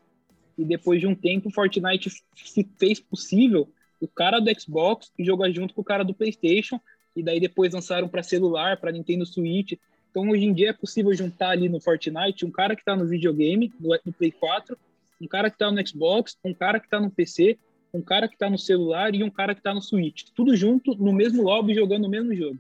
[0.59, 3.66] E depois de um tempo, Fortnite se fez possível
[3.98, 6.79] o cara do Xbox jogar junto com o cara do PlayStation.
[7.16, 9.79] E daí depois lançaram para celular, para Nintendo Switch.
[10.11, 13.07] Então hoje em dia é possível juntar ali no Fortnite um cara que está no
[13.07, 14.76] videogame, no, no Play 4,
[15.22, 17.59] um cara que está no Xbox, um cara que está no PC,
[17.94, 20.24] um cara que está no celular e um cara que está no Switch.
[20.35, 22.59] Tudo junto no mesmo lobby jogando o mesmo jogo.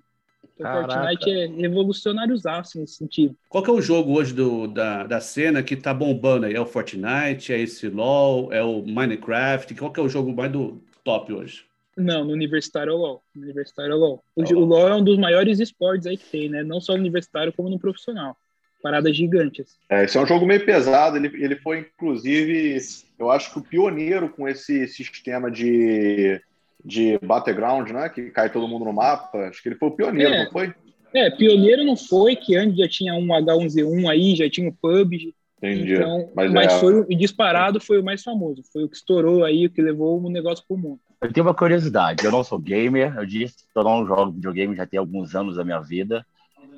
[0.60, 3.34] O Fortnite é revolucionáriozaço nesse sentido.
[3.48, 6.54] Qual que é o jogo hoje do, da, da cena que tá bombando aí?
[6.54, 7.52] É o Fortnite?
[7.52, 8.52] É esse LoL?
[8.52, 9.74] É o Minecraft?
[9.74, 11.64] Qual que é o jogo mais do top hoje?
[11.96, 13.22] Não, no universitário é o LoL.
[13.34, 14.24] No universitário é o LoL.
[14.36, 16.62] O, é o LoL é um dos maiores esportes aí que tem, né?
[16.62, 18.36] Não só no universitário, como no profissional.
[18.82, 19.78] Paradas gigantes.
[19.88, 21.16] É, esse é um jogo meio pesado.
[21.16, 22.78] Ele, ele foi, inclusive,
[23.18, 26.40] eu acho que o pioneiro com esse sistema de
[26.84, 28.08] de Battleground, né?
[28.08, 29.48] Que cai todo mundo no mapa.
[29.48, 30.74] Acho que ele foi o pioneiro, é, não foi?
[31.14, 35.34] É, pioneiro não foi, que antes já tinha um H1Z1 aí, já tinha o PUBG.
[35.62, 35.94] Entendi.
[35.94, 36.78] Então, mas, mas é...
[36.78, 40.18] foi o disparado foi o mais famoso, foi o que estourou aí, o que levou
[40.20, 41.00] o negócio pro mundo.
[41.20, 44.74] Eu tenho uma curiosidade, eu não sou gamer, eu disse que eu não jogo videogame
[44.74, 46.24] já tem alguns anos da minha vida.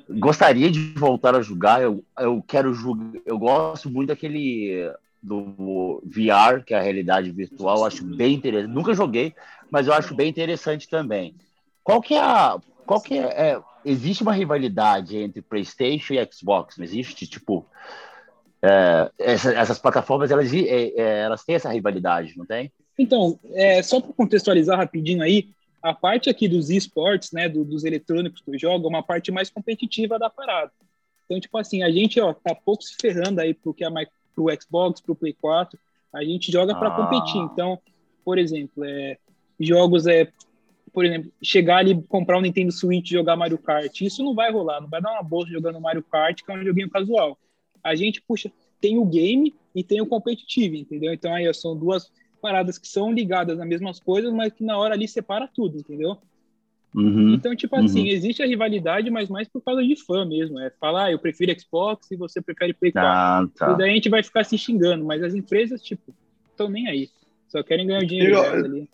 [0.09, 4.91] Gostaria de voltar a jogar, eu, eu quero jogar, eu gosto muito daquele
[5.23, 8.73] do VR, que é a realidade virtual, acho bem interessante.
[8.73, 9.33] Nunca joguei,
[9.71, 11.33] mas eu acho bem interessante também.
[11.81, 16.77] Qual que é a, qual que é, é existe uma rivalidade entre PlayStation e Xbox,
[16.77, 17.25] não existe?
[17.25, 17.65] Tipo,
[18.61, 22.71] é, essa, essas plataformas, elas, é, é, elas têm essa rivalidade, não tem?
[22.97, 25.49] Então, é, só para contextualizar rapidinho aí,
[25.81, 29.31] a parte aqui dos esportes, né, do, dos eletrônicos que eu jogo, é uma parte
[29.31, 30.71] mais competitiva da parada.
[31.25, 33.83] Então, tipo assim, a gente, ó, tá pouco se ferrando aí pro que
[34.35, 35.79] mais pro Xbox, pro Play 4,
[36.13, 36.95] a gente joga para ah.
[36.95, 37.41] competir.
[37.41, 37.79] Então,
[38.23, 39.17] por exemplo, é,
[39.59, 40.31] jogos é
[40.93, 43.99] por exemplo, chegar ali, comprar um Nintendo Switch e jogar Mario Kart.
[44.01, 46.63] Isso não vai rolar, não vai dar uma bolsa jogando Mario Kart, que é um
[46.63, 47.35] joguinho casual.
[47.83, 51.11] A gente, puxa, tem o game e tem o competitivo, entendeu?
[51.11, 54.93] Então aí são duas paradas que são ligadas nas mesmas coisas, mas que na hora
[54.93, 56.17] ali separa tudo, entendeu?
[56.95, 58.07] Uhum, então, tipo assim, uhum.
[58.07, 60.59] existe a rivalidade, mas mais por causa de fã mesmo.
[60.59, 63.09] É falar, ah, eu prefiro Xbox e você prefere Play 4.
[63.09, 63.73] Ah, tá.
[63.73, 66.13] E daí a gente vai ficar se xingando, mas as empresas, tipo,
[66.51, 67.09] estão nem aí.
[67.47, 68.87] Só querem ganhar dinheiro ali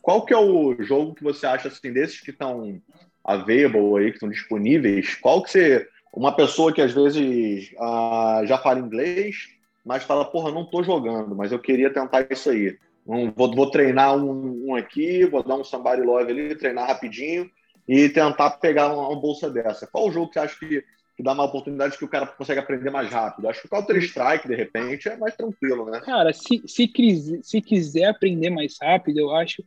[0.00, 2.80] qual que é o jogo que você acha assim desses que estão
[3.24, 5.14] available aí, que estão disponíveis?
[5.16, 9.48] Qual que você uma pessoa que às vezes uh, já fala inglês,
[9.84, 12.76] mas fala, porra, não tô jogando, mas eu queria tentar isso aí.
[13.06, 17.50] Um, vou, vou, treinar um, um, aqui, vou dar um somebody love ali, treinar rapidinho
[17.88, 19.86] e tentar pegar uma, uma bolsa dessa.
[19.86, 20.84] Qual o jogo que você acha que,
[21.16, 23.48] que dá uma oportunidade que o cara consegue aprender mais rápido?
[23.48, 26.00] Acho que o Counter-Strike, de repente, é mais tranquilo, né?
[26.00, 26.90] Cara, se, se,
[27.42, 29.64] se quiser aprender mais rápido, eu acho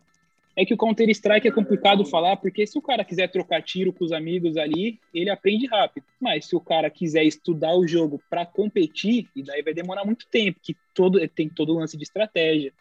[0.55, 4.05] é que o Counter-Strike é complicado falar, porque se o cara quiser trocar tiro com
[4.05, 6.05] os amigos ali, ele aprende rápido.
[6.21, 10.27] Mas se o cara quiser estudar o jogo para competir, e daí vai demorar muito
[10.27, 12.71] tempo, que todo tem todo o lance de estratégia.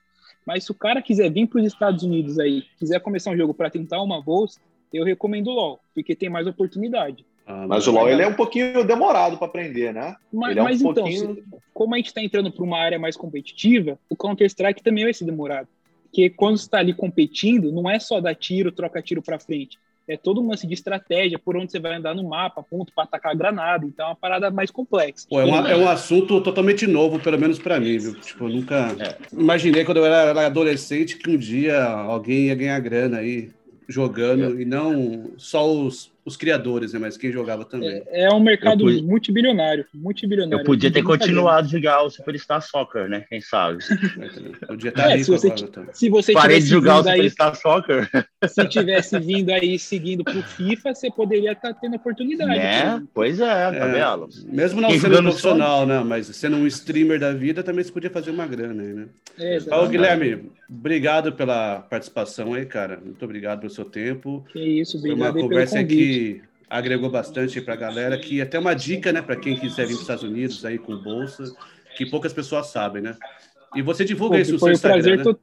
[0.46, 3.54] Mas se o cara quiser vir para os Estados Unidos aí, quiser começar um jogo
[3.54, 4.60] para tentar uma bolsa,
[4.92, 7.24] eu recomendo o LoL, porque tem mais oportunidade.
[7.46, 10.16] Ah, mas o LoL ele é um pouquinho demorado para aprender, né?
[10.32, 11.44] Mas, é um mas então, pouquinho...
[11.72, 15.24] como a gente está entrando para uma área mais competitiva, o Counter-Strike também vai ser
[15.24, 15.68] demorado.
[16.04, 19.78] Porque quando está ali competindo, não é só dar tiro, troca tiro para frente.
[20.06, 23.04] É todo um lance de estratégia, por onde você vai andar no mapa, ponto para
[23.04, 23.86] atacar a granada.
[23.86, 25.26] Então é uma parada mais complexa.
[25.28, 28.14] Pô, é, uma, é, um assunto totalmente novo, pelo menos para mim, viu?
[28.20, 29.16] Tipo, eu nunca é.
[29.32, 33.50] imaginei quando eu era adolescente que um dia alguém ia ganhar grana aí
[33.88, 34.62] jogando é.
[34.62, 36.98] e não só os os criadores, né?
[36.98, 38.02] Mas quem jogava também.
[38.06, 39.02] É, é um mercado pude...
[39.02, 40.62] multibilionário, multibilionário.
[40.62, 43.24] Eu podia ter continuado a jogar o Superstar Soccer, né?
[43.28, 43.78] Quem sabe?
[44.66, 45.52] podia estar é, se você,
[45.92, 48.08] se você Parei de jogar o Superstar Soccer.
[48.48, 52.58] Se tivesse vindo aí seguindo pro FIFA, você poderia estar tá tendo oportunidade.
[52.58, 54.28] É, pois é, tá é, vendo?
[54.46, 56.00] Mesmo não quem sendo profissional, né?
[56.00, 59.06] Mas sendo um streamer da vida, também você podia fazer uma grana aí, né?
[59.38, 63.00] É, Ô, Guilherme, obrigado pela participação aí, cara.
[63.02, 64.44] Muito obrigado pelo seu tempo.
[64.52, 65.78] Que isso, obrigado Foi uma conversa
[66.12, 69.94] que agregou bastante para a galera, que até uma dica, né, para quem quiser vir
[69.94, 71.44] para os Estados Unidos aí com bolsa,
[71.96, 73.16] que poucas pessoas sabem, né?
[73.74, 75.34] E você divulga Pô, isso no seu Instagram, né?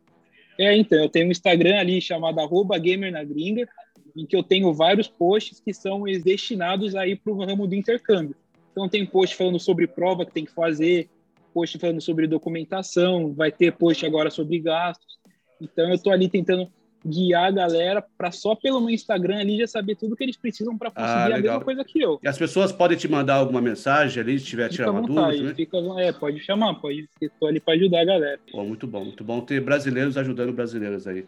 [0.60, 3.68] É, então, eu tenho um Instagram ali chamado arroba gamer na gringa,
[4.16, 8.36] em que eu tenho vários posts que são destinados aí para o ramo do intercâmbio.
[8.72, 11.10] Então tem post falando sobre prova que tem que fazer,
[11.54, 15.18] post falando sobre documentação, vai ter post agora sobre gastos.
[15.62, 16.70] Então eu estou ali tentando
[17.06, 20.78] guiar a galera para só pelo meu Instagram ali já saber tudo que eles precisam
[20.78, 22.20] para conseguir ah, a mesma coisa que eu.
[22.24, 25.44] E as pessoas podem te mandar alguma mensagem ali, se tiver tirar uma dúvida?
[25.44, 25.54] Né?
[25.54, 28.40] Fica, é, pode chamar, pode, estou ali para ajudar a galera.
[28.52, 31.26] Bom, muito bom, muito bom ter brasileiros ajudando brasileiros aí.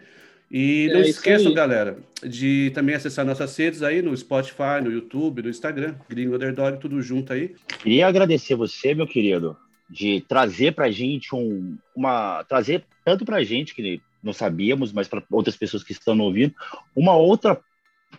[0.51, 5.41] E é não esqueçam, galera, de também acessar nossas redes aí no Spotify, no YouTube,
[5.41, 7.55] no Instagram, Gringo Underdog, tudo junto aí.
[7.81, 9.55] Queria agradecer você, meu querido,
[9.89, 12.43] de trazer pra gente um, uma.
[12.43, 16.53] trazer tanto pra gente que não sabíamos, mas para outras pessoas que estão ouvindo,
[16.95, 17.59] uma outra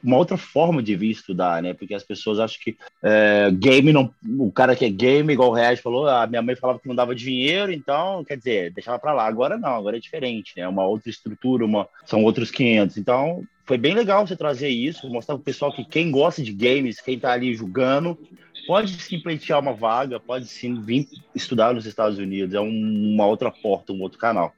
[0.02, 1.74] uma outra forma de vir estudar, né?
[1.74, 5.54] Porque as pessoas acham que é, game não, o cara que é game, igual o
[5.54, 9.12] Reais falou, a minha mãe falava que não dava dinheiro, então, quer dizer, deixava para
[9.12, 9.26] lá.
[9.26, 10.66] Agora não, agora é diferente, né?
[10.66, 12.96] Uma outra estrutura, uma, são outros 500.
[12.96, 17.00] Então, foi bem legal você trazer isso, mostrar pro pessoal que quem gosta de games,
[17.00, 18.18] quem tá ali jogando,
[18.66, 22.54] pode sim pleitear uma vaga, pode sim vir estudar nos Estados Unidos.
[22.54, 24.52] É um, uma outra porta, um outro canal.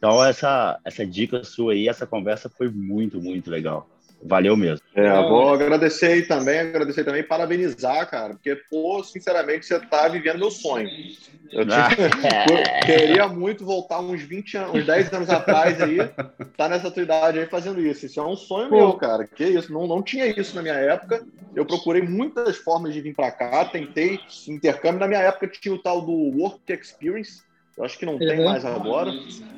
[0.00, 3.86] Então, essa, essa dica sua aí, essa conversa foi muito, muito legal.
[4.22, 4.84] Valeu mesmo.
[4.94, 10.38] É, vou agradecer aí também, agradecer também, parabenizar, cara, porque, pô, sinceramente, você tá vivendo
[10.38, 10.88] meu sonho.
[11.52, 11.88] Eu, tinha,
[12.48, 15.98] eu queria muito voltar uns 20 anos, uns 10 anos atrás aí,
[16.56, 18.06] tá nessa tua idade aí fazendo isso.
[18.06, 18.76] Isso é um sonho pô.
[18.76, 19.26] meu, cara.
[19.26, 21.22] Que isso, não, não tinha isso na minha época.
[21.54, 25.00] Eu procurei muitas formas de vir para cá, tentei intercâmbio.
[25.00, 27.42] Na minha época tinha o tal do Work Experience,
[27.80, 29.10] eu acho que não tem mais agora.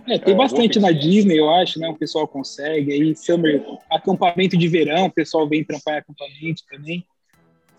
[0.08, 1.88] É, tem é, bastante na Disney, eu acho, né?
[1.88, 2.92] O pessoal consegue.
[2.92, 3.60] Aí, summer,
[3.90, 7.04] acampamento de verão, o pessoal vem trampar em acampamento também.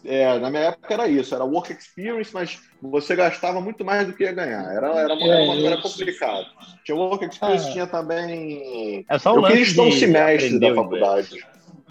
[0.04, 4.12] É, na minha época era isso, era work experience, mas você gastava muito mais do
[4.12, 4.66] que ia ganhar.
[4.66, 6.46] Era, era, é, era, era complicado.
[6.84, 9.06] Tinha work experience, ah, tinha também.
[9.10, 11.46] É só o Eu queria estudar um semestre da faculdade.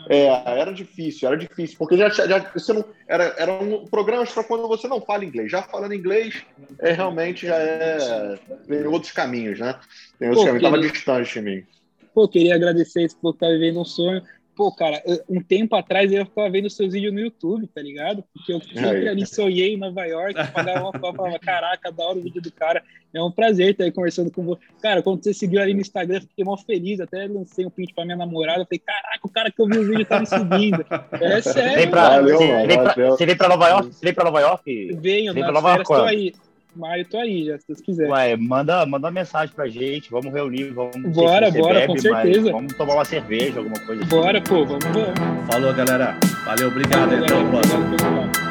[0.09, 0.27] É,
[0.59, 4.67] era difícil, era difícil, porque já, já você não era, era um programa para quando
[4.69, 5.51] você não fala inglês.
[5.51, 6.45] Já falando inglês,
[6.79, 9.79] é realmente já é tem outros caminhos, né?
[10.19, 10.71] Tem outros Pô, caminhos, queria...
[10.71, 11.67] tava distante de mim.
[12.15, 14.23] Pô, queria agradecer esse que tá vivendo um sonho.
[14.55, 18.23] Pô, cara, um tempo atrás eu ficava vendo seus vídeos no YouTube, tá ligado?
[18.35, 22.19] Porque eu sempre ali sonhei em Nova York, pagava uma foto, falava, caraca, da hora
[22.19, 22.83] o vídeo do cara.
[23.15, 24.61] É um prazer estar aí conversando com você.
[24.83, 28.05] Cara, quando você seguiu ali no Instagram, fiquei mó feliz, até lancei um print pra
[28.05, 30.85] minha namorada, falei, caraca, o cara que eu vi o vídeo tá me seguindo.
[31.13, 31.71] É sério.
[31.71, 33.87] Você vem pra, Valeu, você, vem pra, você vem pra Nova York?
[33.93, 34.95] Você vem pra Nova York?
[34.97, 36.33] Venho, vem pra Nova York, tô aí
[36.75, 38.13] maio tô aí, já, se vocês quiserem.
[38.13, 40.97] Ué, manda, manda uma mensagem pra gente, vamos reunir, vamos.
[41.15, 42.53] Bora, bora, bebe, com certeza.
[42.53, 44.11] Vamos tomar uma cerveja, alguma coisa assim.
[44.11, 45.47] Bora, pô, vamos, vamos.
[45.53, 46.17] Falou, galera.
[46.45, 47.11] Valeu, obrigado.
[47.11, 48.42] Valeu, até o próximo.